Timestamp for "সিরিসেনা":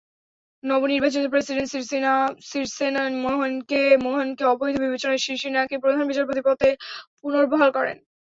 2.43-3.03